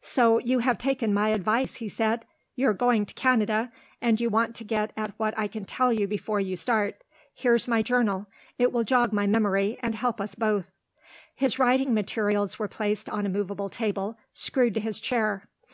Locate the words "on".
13.10-13.26